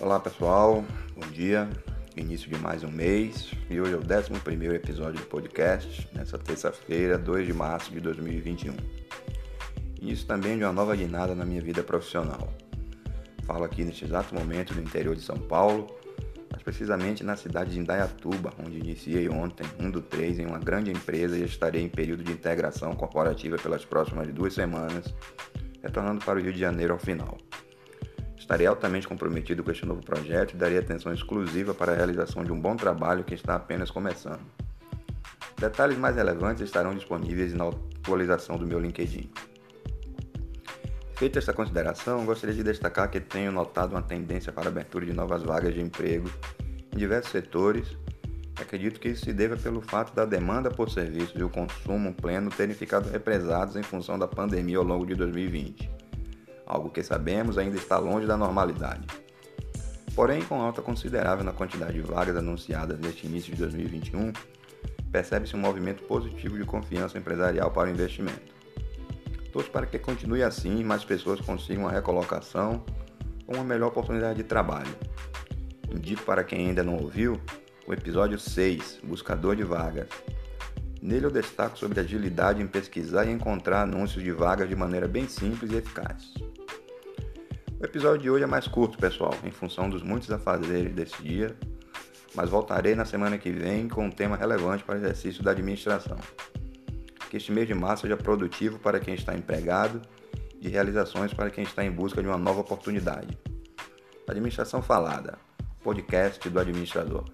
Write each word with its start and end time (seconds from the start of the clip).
Olá 0.00 0.20
pessoal, 0.20 0.84
bom 1.16 1.26
dia. 1.32 1.68
Início 2.16 2.48
de 2.48 2.56
mais 2.56 2.84
um 2.84 2.88
mês 2.88 3.50
e 3.68 3.80
hoje 3.80 3.94
é 3.94 3.96
o 3.96 4.00
11 4.00 4.76
episódio 4.76 5.20
do 5.20 5.26
podcast, 5.26 6.08
nessa 6.14 6.38
terça-feira, 6.38 7.18
2 7.18 7.48
de 7.48 7.52
março 7.52 7.90
de 7.90 7.98
2021. 7.98 8.76
Início 10.00 10.24
também 10.24 10.56
de 10.56 10.62
uma 10.62 10.72
nova 10.72 10.94
guinada 10.94 11.34
na 11.34 11.44
minha 11.44 11.60
vida 11.60 11.82
profissional. 11.82 12.48
Falo 13.42 13.64
aqui 13.64 13.82
neste 13.82 14.04
exato 14.04 14.32
momento 14.36 14.72
no 14.72 14.80
interior 14.80 15.16
de 15.16 15.22
São 15.22 15.36
Paulo, 15.36 15.88
mas 16.52 16.62
precisamente 16.62 17.24
na 17.24 17.34
cidade 17.34 17.72
de 17.72 17.80
Indaiatuba, 17.80 18.52
onde 18.64 18.78
iniciei 18.78 19.28
ontem 19.28 19.66
um 19.80 19.90
do 19.90 20.00
três 20.00 20.38
em 20.38 20.46
uma 20.46 20.60
grande 20.60 20.92
empresa 20.92 21.36
e 21.36 21.42
estarei 21.42 21.82
em 21.82 21.88
período 21.88 22.22
de 22.22 22.30
integração 22.30 22.94
corporativa 22.94 23.56
pelas 23.56 23.84
próximas 23.84 24.32
duas 24.32 24.54
semanas, 24.54 25.12
retornando 25.82 26.24
para 26.24 26.38
o 26.38 26.42
Rio 26.42 26.52
de 26.52 26.60
Janeiro 26.60 26.92
ao 26.92 27.00
final. 27.00 27.36
Estarei 28.48 28.66
altamente 28.66 29.06
comprometido 29.06 29.62
com 29.62 29.70
este 29.70 29.84
novo 29.84 30.02
projeto 30.02 30.54
e 30.54 30.56
darei 30.56 30.78
atenção 30.78 31.12
exclusiva 31.12 31.74
para 31.74 31.92
a 31.92 31.94
realização 31.94 32.42
de 32.42 32.50
um 32.50 32.58
bom 32.58 32.74
trabalho 32.76 33.22
que 33.22 33.34
está 33.34 33.54
apenas 33.54 33.90
começando. 33.90 34.40
Detalhes 35.60 35.98
mais 35.98 36.16
relevantes 36.16 36.62
estarão 36.62 36.94
disponíveis 36.94 37.52
na 37.52 37.68
atualização 37.68 38.56
do 38.56 38.66
meu 38.66 38.80
LinkedIn. 38.80 39.30
Feita 41.16 41.38
esta 41.38 41.52
consideração, 41.52 42.24
gostaria 42.24 42.54
de 42.54 42.62
destacar 42.62 43.10
que 43.10 43.20
tenho 43.20 43.52
notado 43.52 43.90
uma 43.90 44.00
tendência 44.00 44.50
para 44.50 44.64
a 44.64 44.68
abertura 44.68 45.04
de 45.04 45.12
novas 45.12 45.42
vagas 45.42 45.74
de 45.74 45.82
emprego 45.82 46.30
em 46.90 46.96
diversos 46.96 47.30
setores. 47.30 47.98
Acredito 48.58 48.98
que 48.98 49.10
isso 49.10 49.26
se 49.26 49.32
deva 49.34 49.58
pelo 49.58 49.82
fato 49.82 50.14
da 50.14 50.24
demanda 50.24 50.70
por 50.70 50.88
serviços 50.88 51.38
e 51.38 51.44
o 51.44 51.50
consumo 51.50 52.14
pleno 52.14 52.48
terem 52.48 52.74
ficado 52.74 53.10
represados 53.10 53.76
em 53.76 53.82
função 53.82 54.18
da 54.18 54.26
pandemia 54.26 54.78
ao 54.78 54.84
longo 54.84 55.04
de 55.04 55.14
2020 55.14 55.97
algo 56.68 56.90
que 56.90 57.02
sabemos 57.02 57.56
ainda 57.56 57.78
está 57.78 57.98
longe 57.98 58.26
da 58.26 58.36
normalidade. 58.36 59.06
Porém, 60.14 60.42
com 60.42 60.60
alta 60.60 60.82
considerável 60.82 61.44
na 61.44 61.52
quantidade 61.52 61.94
de 61.94 62.02
vagas 62.02 62.36
anunciadas 62.36 62.98
neste 62.98 63.26
início 63.26 63.54
de 63.54 63.58
2021, 63.62 64.32
percebe-se 65.10 65.56
um 65.56 65.60
movimento 65.60 66.02
positivo 66.04 66.58
de 66.58 66.64
confiança 66.64 67.16
empresarial 67.16 67.70
para 67.70 67.88
o 67.88 67.90
investimento. 67.90 68.52
Torço 69.50 69.70
para 69.70 69.86
que 69.86 69.98
continue 69.98 70.42
assim 70.42 70.80
e 70.80 70.84
mais 70.84 71.04
pessoas 71.04 71.40
consigam 71.40 71.84
uma 71.84 71.92
recolocação 71.92 72.84
ou 73.46 73.54
uma 73.54 73.64
melhor 73.64 73.88
oportunidade 73.88 74.36
de 74.36 74.44
trabalho. 74.44 74.94
Indico 75.90 76.22
para 76.24 76.44
quem 76.44 76.68
ainda 76.68 76.82
não 76.82 76.96
ouviu 76.96 77.40
o 77.86 77.94
episódio 77.94 78.38
6, 78.38 79.00
Buscador 79.02 79.56
de 79.56 79.64
Vagas. 79.64 80.08
Nele 81.00 81.26
eu 81.26 81.30
destaco 81.30 81.78
sobre 81.78 82.00
agilidade 82.00 82.60
em 82.60 82.66
pesquisar 82.66 83.24
e 83.24 83.30
encontrar 83.30 83.82
anúncios 83.82 84.22
de 84.22 84.32
vagas 84.32 84.68
de 84.68 84.76
maneira 84.76 85.08
bem 85.08 85.28
simples 85.28 85.70
e 85.70 85.76
eficaz. 85.76 86.34
O 87.80 87.84
episódio 87.84 88.22
de 88.22 88.28
hoje 88.28 88.42
é 88.42 88.46
mais 88.46 88.66
curto, 88.66 88.98
pessoal, 88.98 89.32
em 89.44 89.52
função 89.52 89.88
dos 89.88 90.02
muitos 90.02 90.28
afazeres 90.32 90.92
desse 90.92 91.22
dia, 91.22 91.56
mas 92.34 92.50
voltarei 92.50 92.96
na 92.96 93.04
semana 93.04 93.38
que 93.38 93.52
vem 93.52 93.88
com 93.88 94.06
um 94.06 94.10
tema 94.10 94.36
relevante 94.36 94.82
para 94.82 94.96
o 94.96 94.98
exercício 94.98 95.44
da 95.44 95.52
administração. 95.52 96.18
Que 97.30 97.36
este 97.36 97.52
mês 97.52 97.68
de 97.68 97.74
março 97.74 98.02
seja 98.02 98.16
produtivo 98.16 98.80
para 98.80 98.98
quem 98.98 99.14
está 99.14 99.32
empregado 99.32 100.02
e 100.60 100.68
realizações 100.68 101.32
para 101.32 101.50
quem 101.50 101.62
está 101.62 101.84
em 101.84 101.90
busca 101.92 102.20
de 102.20 102.26
uma 102.26 102.36
nova 102.36 102.62
oportunidade. 102.62 103.38
Administração 104.26 104.82
Falada, 104.82 105.38
podcast 105.80 106.50
do 106.50 106.58
administrador. 106.58 107.26